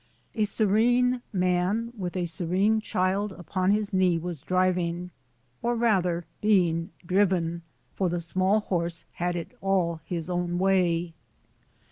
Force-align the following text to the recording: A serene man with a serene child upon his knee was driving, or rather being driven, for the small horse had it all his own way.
A 0.33 0.45
serene 0.45 1.21
man 1.31 1.93
with 1.95 2.17
a 2.17 2.25
serene 2.25 2.81
child 2.81 3.31
upon 3.33 3.69
his 3.69 3.93
knee 3.93 4.17
was 4.17 4.41
driving, 4.41 5.11
or 5.61 5.75
rather 5.75 6.25
being 6.41 6.89
driven, 7.05 7.61
for 7.93 8.09
the 8.09 8.19
small 8.19 8.61
horse 8.61 9.05
had 9.11 9.35
it 9.35 9.51
all 9.61 10.01
his 10.03 10.27
own 10.27 10.57
way. 10.57 11.13